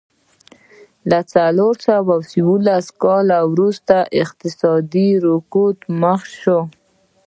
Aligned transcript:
له 1.09 1.19
څلور 1.33 1.73
سوه 1.89 2.15
یوولس 2.39 2.85
کاله 3.03 3.39
وروسته 3.51 3.95
له 4.03 4.07
اقتصادي 4.23 5.09
رکود 5.27 5.75
سره 5.83 5.95
مخ 6.01 6.21
شوه. 6.41 6.61